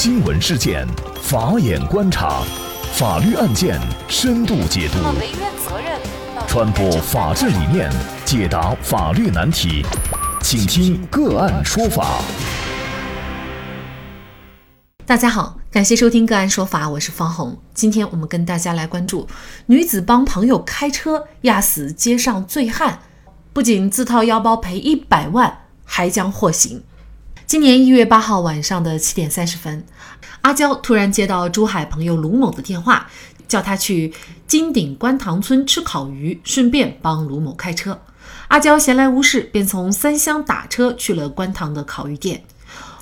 [0.00, 0.86] 新闻事件，
[1.20, 2.44] 法眼观察，
[2.92, 4.98] 法律案件深度解读，
[6.46, 7.90] 传播法治理念，
[8.24, 9.84] 解答法律难题，
[10.40, 12.20] 请听个案说法。
[15.04, 17.58] 大家好，感谢收听个案说法，我是方红。
[17.74, 19.26] 今天我们跟大家来关注：
[19.66, 23.00] 女子帮朋友开车压死街上醉汉，
[23.52, 26.84] 不仅自掏腰包赔一百万，还将获刑。
[27.48, 29.82] 今年一月八号晚上的七点三十分，
[30.42, 33.08] 阿娇突然接到珠海朋友卢某的电话，
[33.48, 34.12] 叫他去
[34.46, 38.02] 金顶观塘村吃烤鱼，顺便帮卢某开车。
[38.48, 42.44] 阿娇闲来无事，便从三乡打车去了观塘的烤鱼店。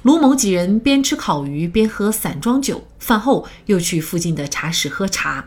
[0.02, 5.44] 卢某几人边吃烤鱼边喝散装酒，饭后又去附近的茶室喝茶。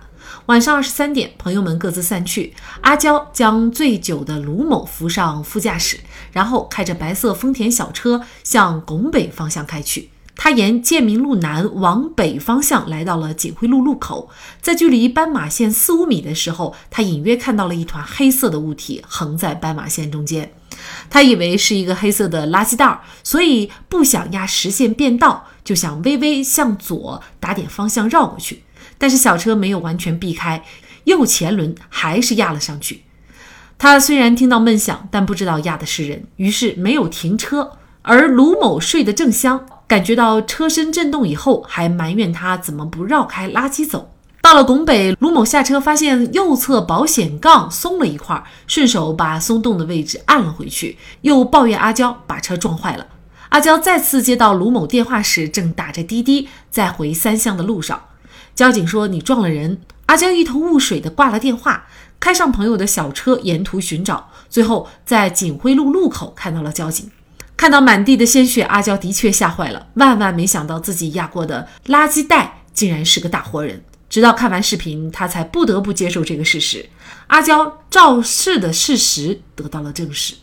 [0.49, 2.55] 晚上二十三点，朋友们各自散去。
[2.81, 5.99] 阿娇将醉酒的卢某扶上副驾驶，
[6.31, 10.09] 然后开着白色丰田小车向拱北方向开去。
[10.35, 20.51] 他沿建民路南往北方向来到了锦辉路路口，在距离斑马线四五米的时候，他隐约看到了一团黑色的物体横在斑马线中间。
[21.11, 28.63] 他以为是一个黑色的垃圾袋，所以不想压实线变道，就想微微向左打点方向绕过去。
[28.99, 30.63] 但是小车没有完全避开，
[31.05, 33.05] 右前轮还是压了上去。
[33.79, 37.71] 他虽然听到闷响，但不知道压的是人，于是没有停车。
[38.01, 44.11] 而卢某睡得正香，感觉到车身震动以后，还埋怨他怎么不绕开垃圾走。
[44.41, 53.05] 到了拱北，卢某下车发现右侧保险杠松了一块，顺手把松动的位置按了回去，又抱怨阿娇把车撞坏了。
[53.49, 58.01] 阿娇再次接到卢某电话时，正打着滴滴在回三乡的路上。
[58.59, 61.87] 交警说你撞了人，阿娇一头雾水地挂了电话，
[62.19, 67.09] 开上朋友的小车沿途寻找，最后在锦辉路路口看到了交警。
[67.55, 73.81] 看到满地的鲜血，阿娇的确吓坏了，万万没想到自己压过的垃圾袋竟然是个大活人。
[74.09, 76.89] 直到看完视频，他才不得不接受这个事实：
[77.27, 80.35] 阿娇肇事的事实得到了证实。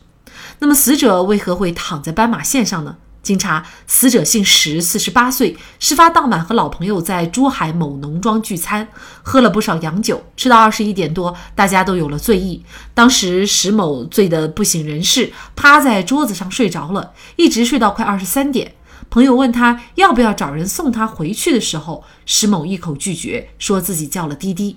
[0.61, 2.97] 那么死者为何会躺在斑马线上呢？
[3.27, 5.59] 经查，死者姓石，四十八岁。
[5.81, 8.87] 事发当晚和老朋友在珠海某农庄聚餐，
[9.25, 12.65] 喝了不少洋酒，吃到二十一点多，大家都有了醉意。
[12.95, 18.75] 当时石某醉得不省人事，趴在桌子上睡着了，一直睡到快二十三点。
[19.11, 24.77] 朋友问他要不要找人送他回去的时候，石某一口拒绝，说自己叫了滴滴。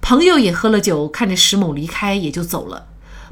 [0.00, 2.86] 朋友也喝了酒，看着石某离开，也就走了。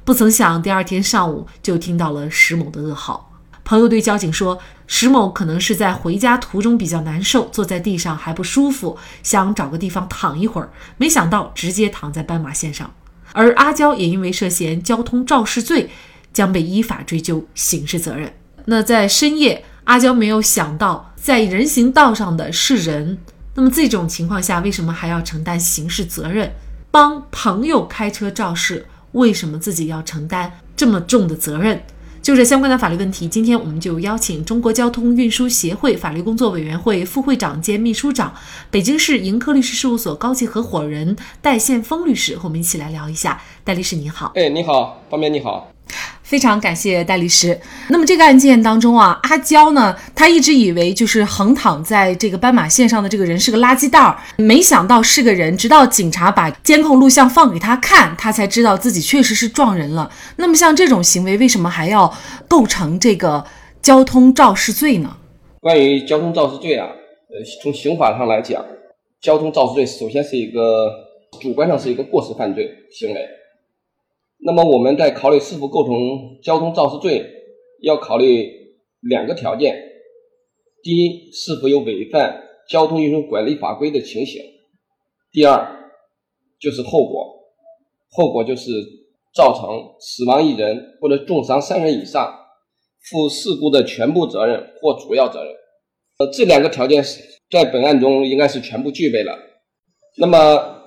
[0.05, 3.34] 不曾想，第二天上午就听到了石某的噩耗。
[3.65, 12.93] 朋友对交警说：“石某可能是在回家途中比较难受，坐在地上还不舒服，想找个地方躺一会儿，没想到直接躺在斑马线上。”
[13.33, 15.91] 而阿娇也因为涉嫌交通肇事罪，
[16.33, 18.33] 将被依法追究刑事责任。
[18.67, 23.19] 那在深夜，阿娇没有想到在人行道上的是人，
[23.55, 26.53] 那么这种情况下，为什么还要承担刑事责任？
[26.91, 31.83] 帮朋友开车肇事，为什么自己要承担这么重的责任？
[32.25, 38.33] 就这相关的法律问题，今天我们就邀请中国交通运输协会法律工作委员会副会长兼秘书长、
[38.71, 43.43] 北京市盈科律师事务所高级合伙人戴宪峰律师和我们一起来聊一下。
[43.63, 45.74] 戴律师你好，哎，你好，方便你好。
[46.23, 47.59] 非常感谢戴律师。
[47.89, 55.57] 那么这个案件当中啊，阿娇呢，她一直以为就是横躺在这个斑马线上的这个人是个垃圾袋儿，没想到是个人。
[55.57, 60.11] 直到警察把监控录像放给她看，她才知道自己确实是撞人了。
[60.37, 62.13] 那么像这种行为，为什么还要
[62.49, 63.45] 构成这个
[63.83, 65.17] 交通肇事罪呢？
[65.61, 68.65] 关于交通肇事罪啊，呃，从刑法上来讲，
[69.21, 70.91] 交通肇事罪首先是一个
[71.41, 73.21] 主观上是一个过失犯罪行为。
[74.47, 75.95] 那么我们在考虑是否构成
[76.43, 77.25] 交通肇事罪，
[77.81, 78.47] 要考虑
[79.01, 79.75] 两个条件：
[80.83, 84.43] 第一，是否有违反交通运输管理法规的情形；
[85.33, 85.67] 第二，
[86.61, 87.27] 就是后果，
[88.11, 88.71] 后果就是
[89.35, 92.31] 造成死亡一人或者重伤三人以上，
[93.11, 95.55] 负事故的全部责任或主要责任。
[96.19, 99.39] 呃，这两个条件是在本案中应该是全部具备了。
[100.19, 100.83] 那么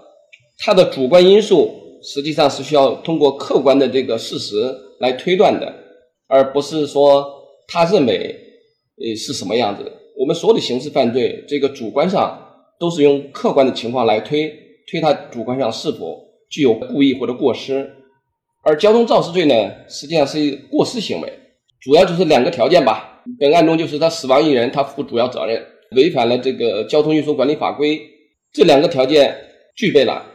[0.59, 1.86] 它的主观因素。
[2.13, 5.73] 实际上是需要通过客观的这个事实来推断的，
[6.27, 7.27] 而不是说
[7.67, 8.33] 他认为
[8.95, 9.91] 呃是什么样子。
[10.17, 12.41] 我们所有的刑事犯罪，这个主观上
[12.79, 14.49] 都是用客观的情况来推
[14.89, 17.93] 推他主观上是否具有故意或者过失。
[18.63, 21.31] 而交通肇事罪呢，实际上是一过失行为，
[21.81, 23.21] 主要就是两个条件吧。
[23.37, 25.61] 本案中就是他死亡一人，他负主要责任，
[25.97, 27.99] 违反了这个交通运输管理法规，
[28.53, 29.35] 这两个条件
[29.75, 30.25] 具备了，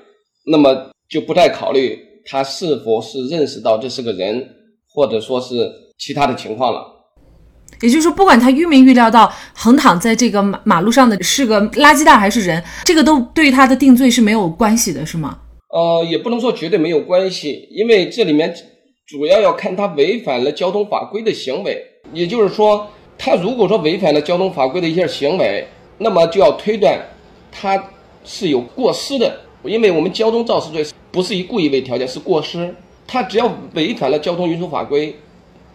[0.44, 0.91] 那么。
[1.12, 4.48] 就不太考虑他是否是认识到这是个人，
[4.88, 6.86] 或者说是其他的情况了。
[7.82, 15.38] 也就是说，不管他预没预料到横躺在这个马马路上的是个垃圾袋还是人，这个都对他的定罪是没有关系的，是吗？
[15.68, 18.54] 呃，也不能说绝对没有关系，因为这里面
[19.06, 21.76] 主要要看他违反了交通法规的行为。
[22.14, 22.88] 也就是说，
[23.18, 25.66] 他如果说违反了交通法规的一些行为，
[25.98, 26.98] 那么就要推断
[27.50, 27.82] 他
[28.24, 32.74] 是有过失的，因为我们交通肇事罪不是以故意为条件，是过失。
[33.06, 35.14] 他只要违反了交通运输法规，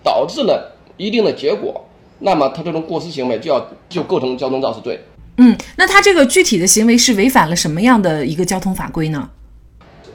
[0.03, 1.85] 导致了一定的结果，
[2.19, 4.99] 那么他这种过失行为就要就构成交通肇事罪。
[5.37, 9.29] 嗯，那他这个具体的行为是违反了什么样的一个交通法规呢？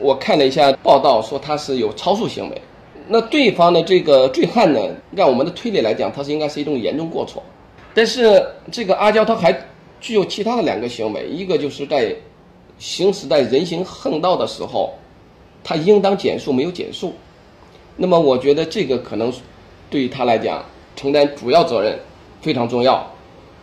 [0.00, 2.60] 我看了一下报道，说他是有超速行为。
[3.06, 4.80] 那对方的这个醉汉呢，
[5.16, 7.40] 按我们的推理来讲，他是应该是一种严重过错。
[7.94, 9.56] 但是这个阿娇他还
[10.00, 12.12] 具有其他的两个行为，一个就是在
[12.78, 14.92] 行驶在人行横道的时候。
[15.64, 17.14] 他应当减速，没有减速，
[17.96, 19.32] 那么我觉得这个可能
[19.88, 20.64] 对于他来讲
[20.96, 21.98] 承担主要责任
[22.40, 23.08] 非常重要，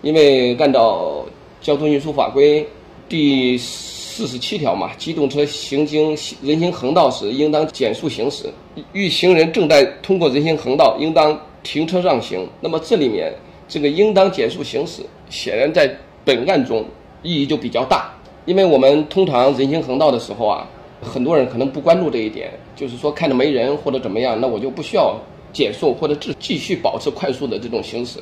[0.01, 1.25] 因为按照
[1.61, 2.65] 交通运输法规
[3.09, 6.09] 第四十七条嘛，机动车行经
[6.41, 8.45] 人行横道时应当减速行驶，
[8.93, 12.47] 遇行人正在通过人行横道，应当停车让行。
[12.61, 13.33] 那么这里面
[13.67, 15.93] 这个应当减速行驶，显然在
[16.23, 16.85] 本案中
[17.23, 18.09] 意义就比较大，
[18.45, 20.65] 因为我们通常人行横道的时候啊。
[21.01, 25.15] 很多人可能不关注这一点，就是说看着没人或者怎么样，那我就不需要
[25.53, 28.19] 减速或者继继续保持快速的这种行驶。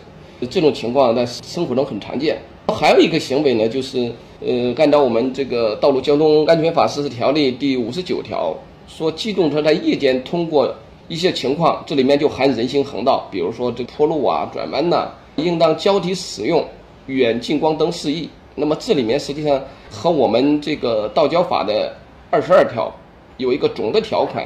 [0.51, 2.37] 这种情况在生活中很常见。
[2.67, 8.55] 还有一个行为呢，就是呃，按照我们这个《道路交通安全法实施条例》第五十九条
[8.87, 10.71] 说，机动车在夜间通过
[11.07, 16.63] 一些情况，这里面就含人行横道，比如说这坡路啊、转弯呐，应当交替使用
[17.07, 18.29] 远近光灯示意。
[18.53, 19.59] 那么这里面实际上
[19.89, 21.91] 和我们这个道交法的。
[22.29, 22.93] 二十二条
[23.37, 24.45] 有一个总的条款，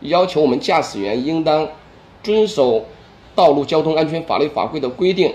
[0.00, 1.68] 要求我们驾驶员应当
[2.22, 2.84] 遵守
[3.34, 5.32] 道路交通安全法律法规的规定，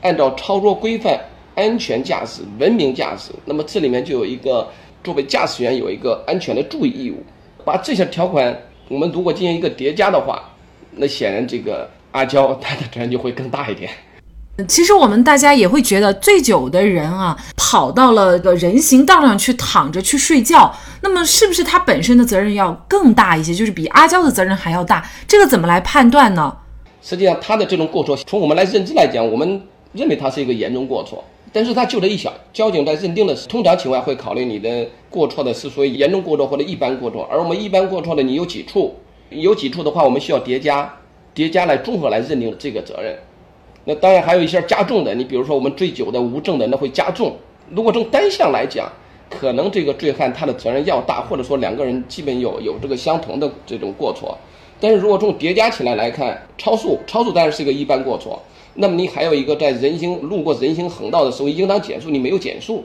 [0.00, 1.20] 按照操作规范
[1.54, 3.32] 安全驾驶、文明驾驶。
[3.44, 4.66] 那么这里面就有一个
[5.04, 7.22] 作为驾驶员有一个安全的注意义务。
[7.64, 8.56] 把这些条款
[8.88, 10.42] 我们如果进行一个叠加的话，
[10.92, 13.90] 那显然这个阿娇她的责任就会更大一点。
[14.64, 23.52] 其实我们大家也会觉得，醉酒的人啊，跑到了个人行道上去躺着去睡觉，那么是不是他本身的责任要更大一些？
[23.52, 25.06] 就是比阿娇的责任还要大？
[25.28, 26.56] 这个怎么来判断呢？
[27.02, 29.62] 实际上，他的这种过错，从我们来认知来讲，我们
[29.92, 31.22] 认为他是一个严重过错，
[31.52, 38.96] 但是他就这一小，交警在认定的通常情况会考虑你的过错的是属于严重过错或者一般过错，而我们一般过错的你有几处，
[39.28, 40.90] 有几处的话，我们需要叠加，
[41.34, 43.14] 叠加来综合来认定这个责任。
[43.88, 47.36] 那当然还有一些加重的，你比如说我们醉酒的无证的，那会加重。
[47.70, 48.90] 如果从单项来讲，
[49.30, 54.36] 可能这个醉汉他的责任要大，或者说两个人基本有有这个相同的这种过错。
[54.80, 58.42] 但是如果从叠加起来来看，超速，超速当然是一个一般过错。
[58.74, 62.84] 那么你还有一个在人行路过人行横道的时候应当减速，你没有减速，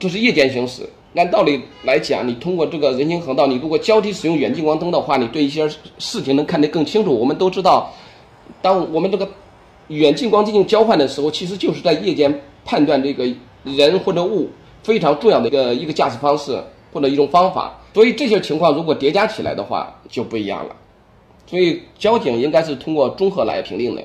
[0.00, 0.82] 这是夜间行驶。
[1.14, 5.68] 按道理来讲，你通过这个人行横道，你如果交替使用远近光灯的话，你对一些
[5.98, 7.16] 事情能看得更清楚。
[7.16, 7.92] 我们都知道，
[8.60, 9.28] 当我们这个。
[9.90, 13.26] 远近光进行交换的时候，其实就是在夜间判断这个
[13.64, 14.48] 人或者物
[14.84, 17.76] 非常重要的一个一个驾驶方式或者一种方法。
[17.92, 20.76] 所以这些情况如果叠加起来的话就不一样了。
[21.44, 24.02] 所以交警应该是通过综合来评定的。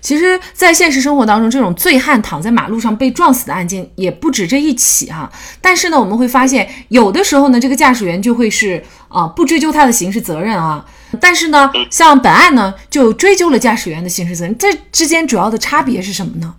[0.00, 5.30] 其实，在现实生活当中，这种醉汉躺在马路上被撞死的案件也不止这一起哈。
[5.60, 10.84] 但是呢，我们会发现，有的时候呢，这个驾驶员就会是啊，不追究他的刑事责任啊。
[11.20, 14.56] 但是呢，像本案呢，就追究了驾驶员的刑事责任。
[14.58, 16.54] 这之间主要的差别是什么呢？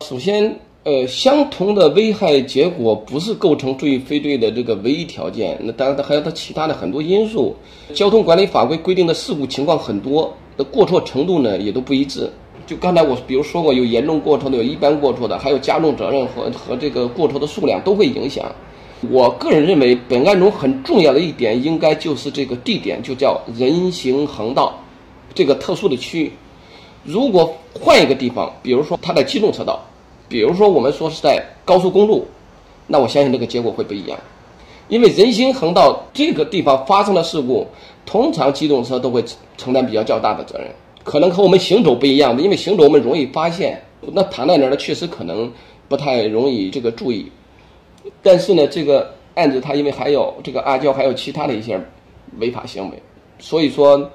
[0.00, 5.58] 首先，呃，相同的危害结果不是构成罪与非罪的这个唯一条件。
[5.62, 7.56] 那当然，还有它其他的很多因素。
[7.94, 10.36] 交通管理法规规定的事故情况很多。
[10.56, 12.30] 的过错程度呢，也都不一致。
[12.66, 18.44] 就刚才我比如说过，有严重过错的，有一般过错的，还有加重责任和和这个过错的数量都会影响。
[19.10, 24.78] 我个人认为，本案中很重要的一点，应该就是这个地点，就叫人行横道
[25.34, 26.32] 这个特殊的区域。
[27.02, 29.80] 如果换一个地方，比如说它在机动车道，
[30.28, 32.24] 比如说我们说是在高速公路，
[32.86, 34.16] 那我相信这个结果会不一样。
[34.88, 37.66] 因为人行横道这个地方发生的事故，
[38.04, 39.24] 通常机动车都会
[39.56, 40.68] 承担比较较大的责任，
[41.04, 43.82] 可能和我们行走不一样，因为行走我们容易发现，
[44.12, 45.50] 那躺在那儿呢，确实可能
[45.88, 47.30] 不太容易这个注意。
[48.22, 51.80] 但是呢，这个案子它因为还有这个阿娇，还有其他的一些
[52.38, 53.02] 违法行为，
[53.38, 54.10] 所以说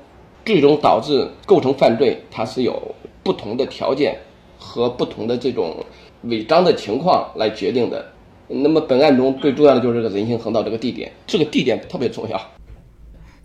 [0.46, 2.82] 最终导致构成犯罪，它是有
[3.24, 4.18] 不同的条件
[4.60, 5.76] 和不同的这种
[6.24, 8.06] 违章的情况来决定的。
[8.50, 12.40] 那么本案中最重要的就是这个人行横道这个地点，这个地点特别重要。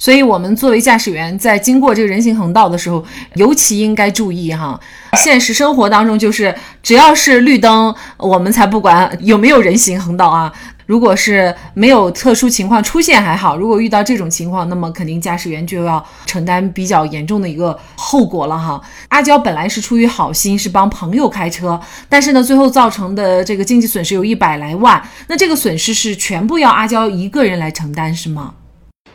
[0.03, 3.05] 所以，我们作为驾驶员，在经过这个人行横道的时候，
[3.35, 4.81] 尤其应该注意哈。
[5.19, 10.53] 现实生活当中，就是只要是绿灯，我们才不管有没有人行横道啊。
[10.87, 18.83] 如果是没有特殊情况出现还好，如果遇到这种情况，那么肯定驾驶员就要承担比较严重的一个后果了哈。
[19.07, 28.55] 阿娇本来是出于好心，是帮朋友开车，但是呢，最后造成的这个经济损失有一百来万，那这个损失是全部要阿娇一个人来承担是吗？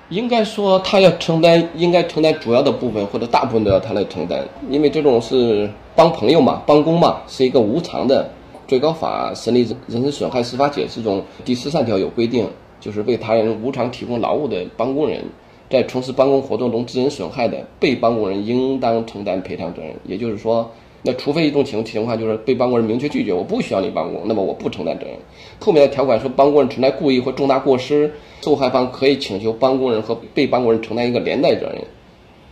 [0.09, 8.29] 应该说，他要承担，应该承担主要的部分或者大部分都要他来承担，因为这种是帮朋友嘛，帮工嘛，是一个无偿的。
[8.67, 12.47] 最高法审理人身损害司法解释中第十三条有规定，
[12.79, 15.23] 就是为他人无偿提供劳务的帮工人，
[15.69, 19.93] 在从事帮工活动中致人损害的，被帮工人应当承担赔偿责任。
[20.05, 20.69] 也就是说。
[21.07, 25.15] 那除非一种情情况就是被帮工人明确拒绝，我不需要你帮工，那么我不承担责任。
[25.57, 28.11] 后面的条款说，帮工人存在故意或重大过失，
[28.41, 31.81] 受害方可以请求帮工人和被帮工人承担一个连带责任。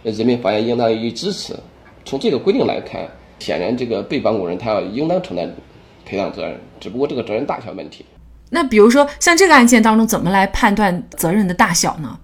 [0.04, 1.54] 那人民法院应当予以支持。
[2.06, 3.06] 从这个规定来看，
[3.40, 5.54] 显然这个被帮工人他要应当承担
[6.06, 8.06] 赔偿责任，只不过这个责任大小问题。
[8.50, 12.18] 那比如说像这个案件当中，怎么来判断责任的大小呢？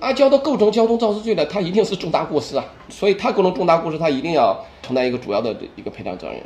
[0.00, 6.40] 阿娇的构成交通肇事罪呢，他一定是重大过失啊，所以他构成重大过失，他一定要承担一个主要的一个赔偿责任。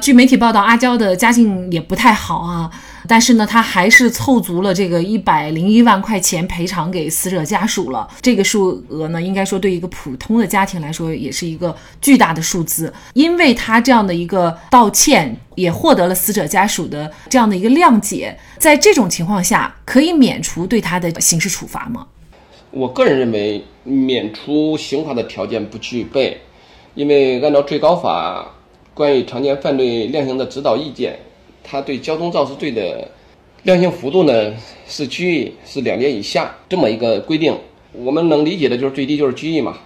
[0.00, 2.70] 据媒体报道，阿娇的家境也不太好啊，
[3.08, 8.06] 但是呢，他还是凑足了这个一百零一万块钱赔偿给死者家属了。
[8.20, 12.92] 这个数额呢，应该说对一个普通的家庭来说，也是一个巨大的数字。
[13.14, 18.38] 因为他这样的一个道歉，也获得了死者家属的这样的一个谅解。
[18.58, 22.06] 在这种情况下，可以免除对他的刑事处罚吗？
[22.76, 26.36] 我个人认为，免除刑罚的条件不具备，
[26.94, 28.54] 因为按照最高法
[28.92, 31.18] 关于常见犯罪量刑的指导意见，
[31.64, 33.08] 它对交通肇事罪的
[33.62, 34.52] 量刑幅度呢
[34.86, 37.56] 是拘役，是两年以下这么一个规定。
[37.94, 39.78] 我们能理解的就是最低就是拘役嘛。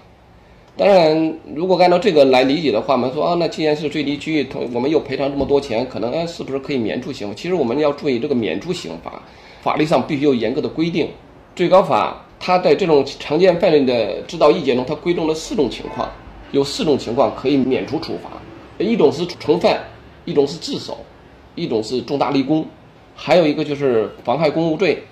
[0.76, 7.34] 当然，如果按照这个来理解的话，我们说啊，那既然是最低拘役，同我们又赔偿这么多钱，可能哎是不是可以免除刑罚？
[7.34, 9.22] 其实我们要注意这个免除刑罚，
[9.62, 11.08] 法律上必须有严格的规定。
[11.54, 12.26] 最高法。
[12.42, 16.10] 他在这种常见犯罪的指导意见中，他规定了四种情况，
[16.52, 18.30] 有四种情况可以免除处罚，
[18.82, 19.78] 一种是从犯，
[20.24, 20.96] 一种是自首，
[21.54, 22.64] 一种是重大立功，
[23.14, 25.02] 还有一个就是妨害公务罪。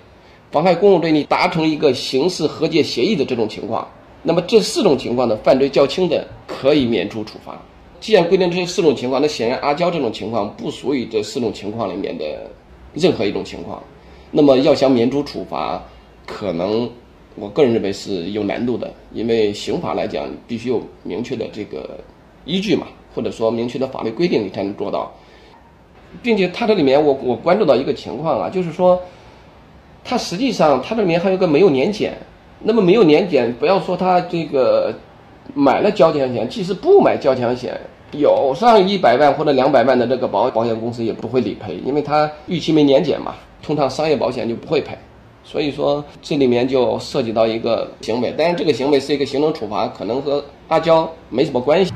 [0.51, 3.87] 妨害公务罪，你达成一个刑事和解协议的这种情况，
[4.23, 7.55] 那么这四种情况的犯罪较轻的可以免除处罚。
[7.99, 12.25] 既然规定这四种情况，那显然阿娇这种情况不属于这四种情况里面的
[12.95, 13.79] 任何一种情况，
[14.31, 15.79] 那么要想免除处罚，
[16.25, 16.89] 可能。
[17.39, 21.97] 我个人认为是有难度的，因为刑法来讲必须有明确的这个
[22.45, 25.11] 依据嘛，或者说明确的法律规定你才能做到，
[26.21, 29.01] 并且它这里面我我关注到一个情况啊，就是说，
[30.03, 32.17] 它实际上它这里面还有个没有年检，
[32.61, 34.93] 那么没有年检，不要说他这个
[35.53, 37.79] 买了交强险，即使不买交强险，
[38.11, 44.97] 有上一百万或者两百万的这个保保险公司也不会理赔，因为它逾期没年检嘛，通常商业保险就不会赔。
[45.43, 51.91] 所以说，这里面就涉及到一个行为，但是这个行为是一个行政处罚，可能和阿娇没什么关系。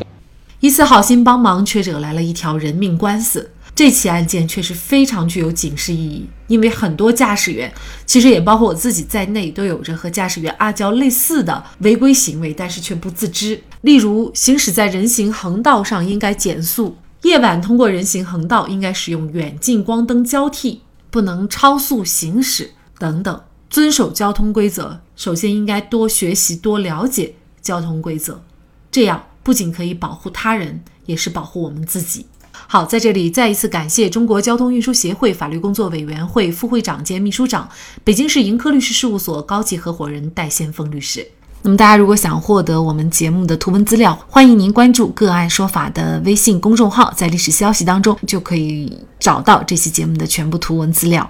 [0.60, 3.52] 一次好心帮忙，却惹来了一条人命官司。
[3.76, 7.74] 这起案件确实非常具有警示意义，因为很多驾驶员，
[8.06, 13.60] 其实也包括我自己在内，都有着和驾驶员阿娇类似的违规行为，但是却不自知。
[13.82, 22.72] 例如，行驶在人行横道上应该减速，夜晚通过人行横道应该使用远近光灯交替，不能超速行驶。
[22.98, 28.42] 等等，遵守交通规则，首先应该多学习、多了解交通规则，
[28.92, 32.26] 这样不仅可以保护他人，也是保护我们自己。
[32.68, 37.68] 好，在这里再一次感谢中国交通运输协会法律工作委员会副会长兼秘书长、
[38.04, 41.28] 北京市盈科律师事务所高级合伙人戴先锋律师。
[41.64, 51.30] 那么，大家如果想获得我们节目的图文资料，欢迎您关注“个案说法”的微信公众号，在历史消息当中就可以找到这期节目的全部图文资料。